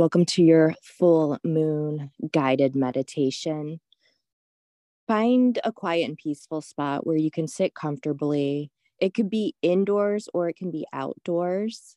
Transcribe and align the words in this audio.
Welcome 0.00 0.24
to 0.24 0.42
your 0.42 0.74
full 0.82 1.36
moon 1.44 2.10
guided 2.32 2.74
meditation. 2.74 3.80
Find 5.06 5.58
a 5.62 5.72
quiet 5.72 6.08
and 6.08 6.16
peaceful 6.16 6.62
spot 6.62 7.06
where 7.06 7.18
you 7.18 7.30
can 7.30 7.46
sit 7.46 7.74
comfortably. 7.74 8.70
It 8.98 9.12
could 9.12 9.28
be 9.28 9.56
indoors 9.60 10.26
or 10.32 10.48
it 10.48 10.56
can 10.56 10.70
be 10.70 10.86
outdoors. 10.94 11.96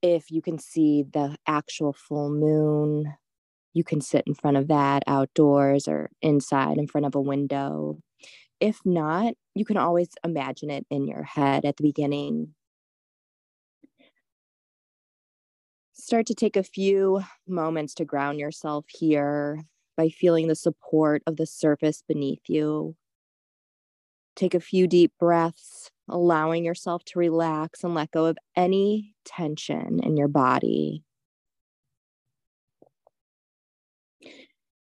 If 0.00 0.30
you 0.30 0.40
can 0.40 0.60
see 0.60 1.06
the 1.12 1.36
actual 1.44 1.92
full 1.92 2.30
moon, 2.30 3.12
you 3.74 3.82
can 3.82 4.00
sit 4.00 4.22
in 4.28 4.34
front 4.34 4.56
of 4.56 4.68
that 4.68 5.02
outdoors 5.08 5.88
or 5.88 6.10
inside 6.22 6.78
in 6.78 6.86
front 6.86 7.04
of 7.04 7.16
a 7.16 7.20
window. 7.20 7.98
If 8.60 8.78
not, 8.84 9.34
you 9.56 9.64
can 9.64 9.76
always 9.76 10.10
imagine 10.22 10.70
it 10.70 10.86
in 10.88 11.08
your 11.08 11.24
head 11.24 11.64
at 11.64 11.78
the 11.78 11.82
beginning 11.82 12.54
start 16.08 16.24
to 16.24 16.34
take 16.34 16.56
a 16.56 16.62
few 16.62 17.22
moments 17.46 17.92
to 17.92 18.02
ground 18.02 18.38
yourself 18.38 18.86
here 18.88 19.62
by 19.94 20.08
feeling 20.08 20.48
the 20.48 20.54
support 20.54 21.22
of 21.26 21.36
the 21.36 21.44
surface 21.44 22.02
beneath 22.08 22.40
you. 22.48 22.96
Take 24.34 24.54
a 24.54 24.60
few 24.60 24.86
deep 24.86 25.12
breaths, 25.20 25.90
allowing 26.08 26.64
yourself 26.64 27.04
to 27.08 27.18
relax 27.18 27.84
and 27.84 27.94
let 27.94 28.10
go 28.10 28.24
of 28.24 28.38
any 28.56 29.16
tension 29.26 30.00
in 30.02 30.16
your 30.16 30.28
body. 30.28 31.04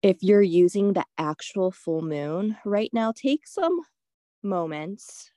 If 0.03 0.19
you're 0.21 0.43
using 0.43 0.93
the 0.93 1.07
actual 1.17 1.71
full 1.71 2.03
moon 2.03 2.59
right 2.63 2.91
now, 2.93 3.15
take 3.17 3.47
some 3.47 3.81
moments 4.43 5.31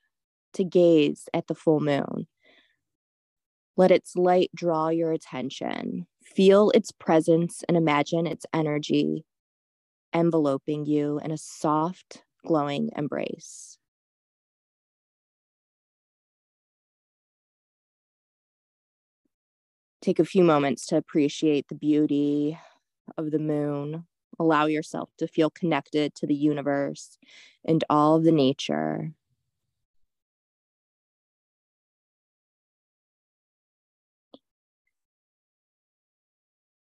to 0.56 0.66
gaze 0.66 1.30
at 1.34 1.48
the 1.48 1.56
full 1.56 1.80
moon. 1.80 2.28
Let 3.80 3.92
its 3.92 4.18
light 4.18 4.52
draw 4.54 4.90
your 4.90 5.14
attention. 5.14 6.06
Feel 6.22 6.70
its 6.72 6.92
presence 6.92 7.64
and 7.66 7.78
imagine 7.78 8.28
its 8.28 8.46
energy 8.54 9.24
enveloping 10.14 10.86
you 10.86 11.18
in 11.24 11.32
a 11.32 11.38
soft, 11.38 12.26
glowing 12.46 12.90
embrace. 12.98 13.78
Take 20.02 20.20
a 20.20 20.26
few 20.26 20.44
moments 20.44 20.86
to 20.88 20.98
appreciate 20.98 21.70
the 21.70 21.76
beauty 21.76 22.60
of 23.18 23.32
the 23.32 23.40
moon. 23.40 24.06
Allow 24.38 24.66
yourself 24.66 25.10
to 25.20 25.26
feel 25.26 25.50
connected 25.50 26.16
to 26.16 26.28
the 26.28 26.36
universe 26.36 27.18
and 27.64 27.82
all 27.90 28.18
of 28.18 28.26
the 28.26 28.34
nature 28.34 29.14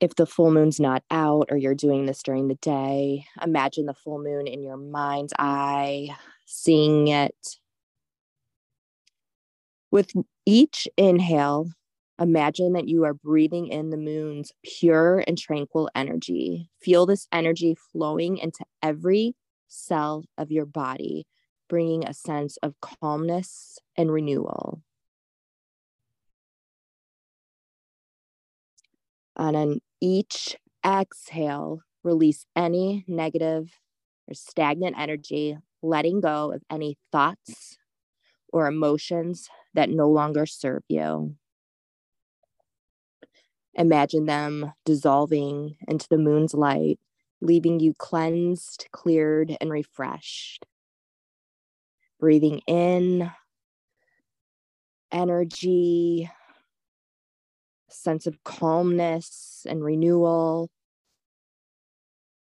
if 0.01 0.15
the 0.15 0.25
full 0.25 0.51
moon's 0.51 0.79
not 0.79 1.03
out 1.11 1.47
or 1.51 1.57
you're 1.57 1.75
doing 1.75 2.07
this 2.07 2.23
during 2.23 2.47
the 2.47 2.55
day, 2.55 3.23
imagine 3.41 3.85
the 3.85 3.93
full 3.93 4.17
moon 4.17 4.47
in 4.47 4.63
your 4.63 4.75
mind's 4.75 5.31
eye, 5.37 6.09
seeing 6.47 7.07
it. 7.07 7.57
With 9.91 10.11
each 10.45 10.87
inhale, 10.97 11.69
imagine 12.19 12.73
that 12.73 12.87
you 12.87 13.03
are 13.03 13.13
breathing 13.13 13.67
in 13.67 13.91
the 13.91 13.97
moon's 13.97 14.51
pure 14.63 15.23
and 15.27 15.37
tranquil 15.37 15.87
energy. 15.93 16.67
Feel 16.81 17.05
this 17.05 17.27
energy 17.31 17.75
flowing 17.91 18.37
into 18.37 18.65
every 18.81 19.35
cell 19.67 20.25
of 20.35 20.49
your 20.49 20.65
body, 20.65 21.27
bringing 21.69 22.07
a 22.07 22.13
sense 22.13 22.57
of 22.63 22.73
calmness 22.81 23.77
and 23.95 24.11
renewal. 24.11 24.81
On 29.35 29.55
an 29.55 29.81
each 30.01 30.57
exhale, 30.85 31.81
release 32.03 32.45
any 32.55 33.05
negative 33.07 33.71
or 34.27 34.33
stagnant 34.33 34.97
energy, 34.97 35.57
letting 35.81 36.21
go 36.21 36.51
of 36.51 36.63
any 36.69 36.97
thoughts 37.11 37.77
or 38.51 38.67
emotions 38.67 39.49
that 39.73 39.89
no 39.89 40.09
longer 40.09 40.45
serve 40.45 40.83
you. 40.87 41.35
Imagine 43.75 44.25
them 44.25 44.73
dissolving 44.85 45.77
into 45.87 46.07
the 46.09 46.17
moon's 46.17 46.53
light, 46.53 46.99
leaving 47.39 47.79
you 47.79 47.93
cleansed, 47.97 48.87
cleared, 48.91 49.55
and 49.61 49.71
refreshed. 49.71 50.65
Breathing 52.19 52.59
in 52.67 53.31
energy, 55.11 56.29
sense 57.91 58.27
of 58.27 58.43
calmness 58.43 59.65
and 59.69 59.83
renewal. 59.83 60.69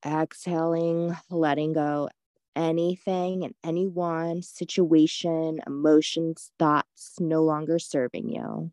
Exhaling, 0.04 1.16
letting 1.30 1.72
go 1.72 2.08
anything 2.56 3.44
and 3.44 3.54
anyone, 3.64 4.42
situation, 4.42 5.60
emotions, 5.66 6.52
thoughts 6.58 7.14
no 7.20 7.42
longer 7.42 7.78
serving 7.78 8.28
you. 8.28 8.72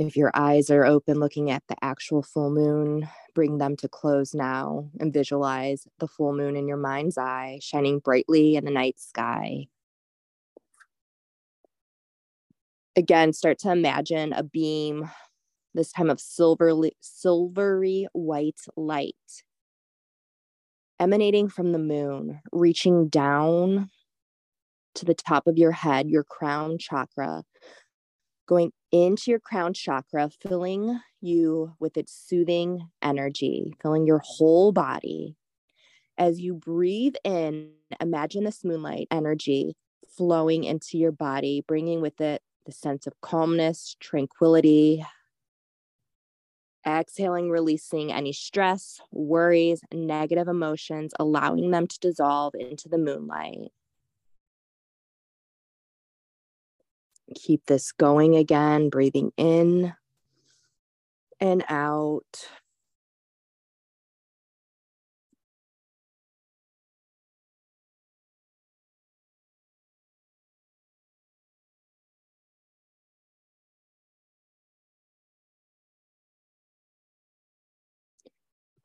If 0.00 0.16
your 0.16 0.30
eyes 0.32 0.70
are 0.70 0.86
open 0.86 1.20
looking 1.20 1.50
at 1.50 1.62
the 1.68 1.76
actual 1.82 2.22
full 2.22 2.50
moon, 2.50 3.06
bring 3.34 3.58
them 3.58 3.76
to 3.76 3.86
close 3.86 4.32
now 4.32 4.88
and 4.98 5.12
visualize 5.12 5.86
the 5.98 6.08
full 6.08 6.32
moon 6.32 6.56
in 6.56 6.66
your 6.66 6.78
mind's 6.78 7.18
eye 7.18 7.58
shining 7.60 7.98
brightly 7.98 8.56
in 8.56 8.64
the 8.64 8.70
night 8.70 8.98
sky. 8.98 9.66
Again, 12.96 13.34
start 13.34 13.58
to 13.58 13.72
imagine 13.72 14.32
a 14.32 14.42
beam, 14.42 15.10
this 15.74 15.92
time 15.92 16.08
of 16.08 16.18
silverly, 16.18 16.92
silvery 17.00 18.06
white 18.14 18.60
light 18.78 19.14
emanating 20.98 21.50
from 21.50 21.72
the 21.72 21.78
moon, 21.78 22.40
reaching 22.52 23.08
down 23.08 23.90
to 24.94 25.04
the 25.04 25.14
top 25.14 25.46
of 25.46 25.58
your 25.58 25.72
head, 25.72 26.08
your 26.08 26.24
crown 26.24 26.78
chakra, 26.78 27.42
going 28.50 28.72
into 28.90 29.30
your 29.30 29.38
crown 29.38 29.72
chakra, 29.72 30.28
filling 30.28 31.00
you 31.20 31.72
with 31.78 31.96
its 31.96 32.12
soothing 32.12 32.88
energy, 33.00 33.72
filling 33.80 34.08
your 34.08 34.20
whole 34.24 34.72
body. 34.72 35.36
As 36.18 36.40
you 36.40 36.54
breathe 36.54 37.14
in, 37.22 37.70
imagine 38.00 38.42
this 38.42 38.64
moonlight 38.64 39.06
energy 39.12 39.76
flowing 40.16 40.64
into 40.64 40.98
your 40.98 41.12
body, 41.12 41.62
bringing 41.68 42.00
with 42.00 42.20
it 42.20 42.42
the 42.66 42.72
sense 42.72 43.06
of 43.06 43.12
calmness, 43.20 43.96
tranquility. 44.00 45.04
Exhaling, 46.84 47.50
releasing 47.50 48.12
any 48.12 48.32
stress, 48.32 49.00
worries, 49.12 49.80
negative 49.92 50.48
emotions, 50.48 51.12
allowing 51.20 51.70
them 51.70 51.86
to 51.86 51.98
dissolve 52.00 52.54
into 52.58 52.88
the 52.88 52.98
moonlight. 52.98 53.70
Keep 57.34 57.66
this 57.66 57.92
going 57.92 58.36
again, 58.36 58.88
breathing 58.90 59.32
in 59.36 59.94
and 61.40 61.64
out. 61.68 62.48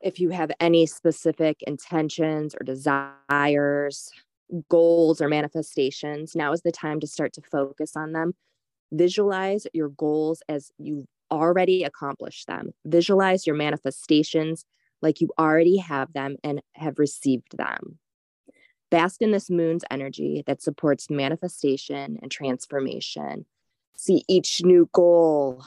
If 0.00 0.20
you 0.20 0.30
have 0.30 0.52
any 0.60 0.86
specific 0.86 1.62
intentions 1.62 2.54
or 2.54 2.62
desires, 2.64 4.10
goals 4.68 5.20
or 5.20 5.28
manifestations, 5.28 6.36
now 6.36 6.52
is 6.52 6.62
the 6.62 6.70
time 6.70 7.00
to 7.00 7.06
start 7.06 7.32
to 7.32 7.42
focus 7.42 7.96
on 7.96 8.12
them. 8.12 8.34
Visualize 8.92 9.66
your 9.72 9.88
goals 9.88 10.42
as 10.48 10.70
you 10.78 11.06
already 11.30 11.84
accomplished 11.84 12.46
them. 12.46 12.72
Visualize 12.84 13.46
your 13.46 13.56
manifestations 13.56 14.64
like 15.02 15.20
you 15.20 15.30
already 15.38 15.78
have 15.78 16.12
them 16.12 16.36
and 16.44 16.62
have 16.74 16.98
received 16.98 17.56
them. 17.56 17.98
Bask 18.90 19.20
in 19.20 19.32
this 19.32 19.50
moon's 19.50 19.84
energy 19.90 20.44
that 20.46 20.62
supports 20.62 21.10
manifestation 21.10 22.18
and 22.22 22.30
transformation. 22.30 23.44
See 23.96 24.24
each 24.28 24.62
new 24.62 24.88
goal, 24.92 25.64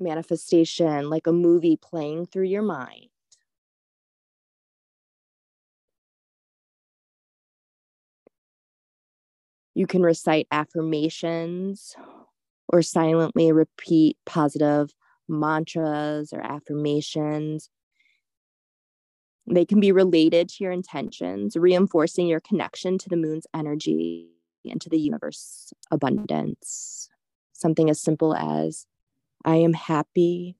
manifestation 0.00 1.08
like 1.10 1.26
a 1.26 1.32
movie 1.32 1.76
playing 1.76 2.26
through 2.26 2.46
your 2.46 2.62
mind. 2.62 3.06
You 9.78 9.86
can 9.86 10.02
recite 10.02 10.48
affirmations 10.50 11.94
or 12.66 12.82
silently 12.82 13.52
repeat 13.52 14.16
positive 14.26 14.92
mantras 15.28 16.32
or 16.32 16.40
affirmations. 16.40 17.70
They 19.46 19.64
can 19.64 19.78
be 19.78 19.92
related 19.92 20.48
to 20.48 20.64
your 20.64 20.72
intentions, 20.72 21.56
reinforcing 21.56 22.26
your 22.26 22.40
connection 22.40 22.98
to 22.98 23.08
the 23.08 23.14
moon's 23.14 23.46
energy 23.54 24.30
and 24.68 24.80
to 24.80 24.90
the 24.90 24.98
universe 24.98 25.72
abundance. 25.92 27.08
Something 27.52 27.88
as 27.88 28.00
simple 28.00 28.34
as, 28.34 28.84
I 29.44 29.58
am 29.58 29.74
happy 29.74 30.56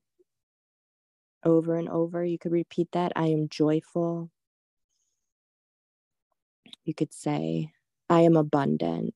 over 1.43 1.75
and 1.75 1.89
over. 1.89 2.23
You 2.23 2.39
could 2.39 2.53
repeat 2.53 2.93
that. 2.93 3.11
I 3.17 3.25
am 3.27 3.49
joyful. 3.49 4.31
You 6.85 6.93
could 6.93 7.13
say, 7.13 7.73
I 8.09 8.21
am 8.21 8.37
abundant. 8.37 9.13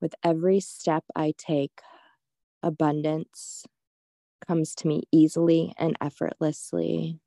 With 0.00 0.14
every 0.24 0.58
step 0.58 1.04
I 1.14 1.32
take, 1.38 1.80
abundance 2.62 3.66
comes 4.46 4.74
to 4.76 4.88
me 4.88 5.04
easily 5.12 5.74
and 5.78 5.96
effortlessly. 6.00 7.20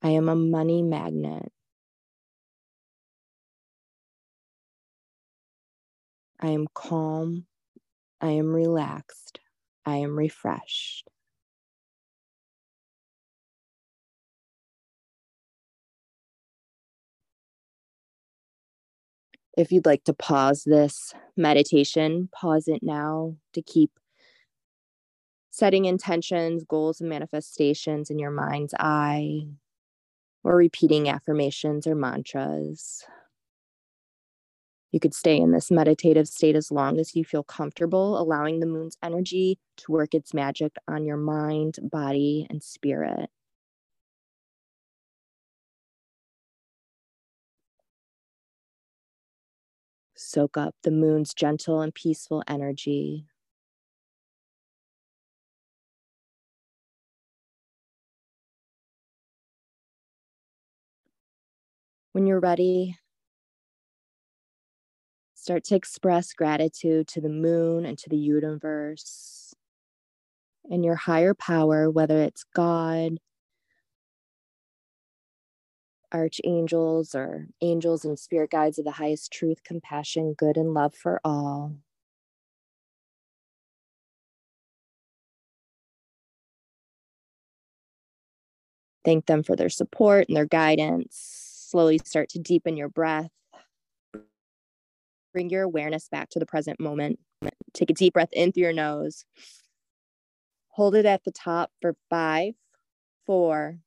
I 0.00 0.10
am 0.10 0.28
a 0.28 0.36
money 0.36 0.80
magnet. 0.82 1.50
I 6.40 6.48
am 6.48 6.66
calm. 6.74 7.46
I 8.20 8.30
am 8.32 8.54
relaxed. 8.54 9.40
I 9.86 9.96
am 9.98 10.18
refreshed. 10.18 11.10
If 19.56 19.70
you'd 19.70 19.86
like 19.86 20.04
to 20.04 20.14
pause 20.14 20.64
this 20.64 21.12
meditation, 21.36 22.28
pause 22.32 22.68
it 22.68 22.82
now 22.82 23.36
to 23.52 23.62
keep 23.62 23.90
setting 25.50 25.84
intentions, 25.84 26.64
goals, 26.64 27.00
and 27.00 27.10
manifestations 27.10 28.08
in 28.08 28.18
your 28.18 28.30
mind's 28.30 28.74
eye, 28.80 29.46
or 30.42 30.56
repeating 30.56 31.08
affirmations 31.08 31.86
or 31.86 31.94
mantras. 31.94 33.04
You 34.90 35.00
could 35.00 35.14
stay 35.14 35.36
in 35.36 35.52
this 35.52 35.70
meditative 35.70 36.28
state 36.28 36.56
as 36.56 36.70
long 36.70 36.98
as 36.98 37.14
you 37.14 37.24
feel 37.24 37.42
comfortable, 37.42 38.18
allowing 38.18 38.60
the 38.60 38.66
moon's 38.66 38.96
energy 39.02 39.58
to 39.78 39.92
work 39.92 40.14
its 40.14 40.34
magic 40.34 40.72
on 40.88 41.04
your 41.04 41.16
mind, 41.16 41.78
body, 41.82 42.46
and 42.50 42.62
spirit. 42.62 43.30
Soak 50.14 50.56
up 50.56 50.74
the 50.82 50.90
moon's 50.90 51.34
gentle 51.34 51.80
and 51.80 51.94
peaceful 51.94 52.42
energy. 52.48 53.26
When 62.12 62.26
you're 62.26 62.40
ready, 62.40 62.98
Start 65.42 65.64
to 65.64 65.74
express 65.74 66.32
gratitude 66.34 67.08
to 67.08 67.20
the 67.20 67.28
moon 67.28 67.84
and 67.84 67.98
to 67.98 68.08
the 68.08 68.16
universe 68.16 69.52
and 70.70 70.84
your 70.84 70.94
higher 70.94 71.34
power, 71.34 71.90
whether 71.90 72.22
it's 72.22 72.44
God, 72.54 73.18
archangels, 76.12 77.14
or 77.14 77.48
angels 77.62 78.04
and 78.04 78.18
spirit 78.18 78.50
guides 78.50 78.78
of 78.78 78.84
the 78.84 78.92
highest 78.92 79.32
truth, 79.32 79.64
compassion, 79.64 80.34
good, 80.34 80.56
and 80.56 80.74
love 80.74 80.94
for 80.94 81.20
all. 81.24 81.76
Thank 89.04 89.26
them 89.26 89.42
for 89.42 89.56
their 89.56 89.70
support 89.70 90.28
and 90.28 90.36
their 90.36 90.46
guidance. 90.46 91.16
Slowly 91.70 91.98
start 91.98 92.28
to 92.30 92.38
deepen 92.40 92.76
your 92.76 92.88
breath 92.88 93.30
Bring 95.32 95.48
your 95.50 95.62
awareness 95.62 96.08
back 96.08 96.28
to 96.30 96.38
the 96.38 96.46
present 96.46 96.80
moment. 96.80 97.18
Take 97.72 97.90
a 97.90 97.94
deep 97.94 98.14
breath 98.14 98.30
in 98.32 98.52
through 98.52 98.64
your 98.64 98.72
nose. 98.72 99.24
Hold 100.70 100.94
it 100.94 101.06
at 101.06 101.24
the 101.24 101.32
top 101.32 101.70
for 101.80 101.96
five, 102.10 102.54
four, 103.26 103.78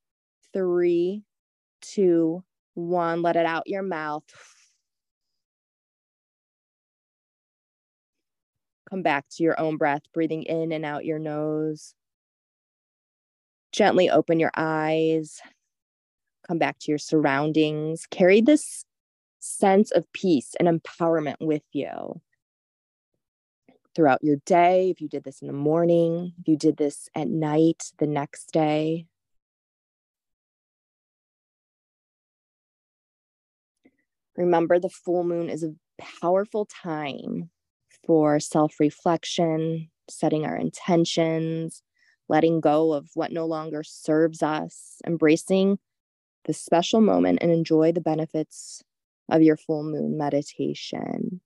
three, 0.54 1.24
two, 1.94 2.44
one. 2.74 3.22
Let 3.22 3.36
it 3.36 3.46
out 3.46 3.68
your 3.68 3.84
mouth. 3.84 4.24
Come 8.90 9.02
back 9.02 9.26
to 9.32 9.44
your 9.44 9.60
own 9.60 9.78
breath, 9.78 10.04
breathing 10.14 10.44
in 10.44 10.72
and 10.72 10.86
out 10.86 11.06
your 11.06 11.20
nose. 11.20 11.96
Gently 13.72 14.10
open 14.10 14.40
your 14.40 14.52
eyes. 14.56 15.42
Come 16.48 16.60
back 16.60 16.78
to 16.80 16.92
your 16.92 17.00
surroundings. 17.00 18.06
Carry 18.10 18.42
this 18.42 18.86
sense 19.40 19.92
of 19.92 20.12
peace 20.14 20.56
and 20.60 20.68
empowerment 20.68 21.38
with 21.42 21.64
you 21.72 22.22
throughout 23.96 24.24
your 24.24 24.38
day. 24.46 24.90
If 24.92 25.02
you 25.02 25.08
did 25.08 25.24
this 25.24 25.42
in 25.42 25.48
the 25.48 25.54
morning, 25.54 26.34
if 26.40 26.48
you 26.48 26.58
did 26.58 26.78
this 26.78 27.10
at 27.16 27.28
night, 27.28 27.92
the 27.98 28.08
next 28.08 28.52
day. 28.52 29.08
Remember, 34.38 34.80
the 34.80 34.90
full 34.90 35.24
moon 35.24 35.50
is 35.50 35.64
a 35.64 35.74
powerful 36.22 36.66
time 36.66 37.50
for 38.06 38.40
self 38.40 38.80
reflection, 38.80 39.90
setting 40.10 40.46
our 40.46 40.58
intentions, 40.58 41.82
letting 42.28 42.60
go 42.60 42.94
of 42.94 43.10
what 43.14 43.32
no 43.32 43.46
longer 43.46 43.84
serves 43.84 44.44
us, 44.44 45.00
embracing 45.06 45.80
the 46.46 46.54
special 46.54 47.02
moment, 47.02 47.40
and 47.42 47.52
enjoy 47.52 47.92
the 47.92 48.02
benefits 48.02 48.84
of 49.30 49.42
your 49.42 49.58
full 49.58 49.84
moon 49.84 50.18
meditation. 50.18 51.42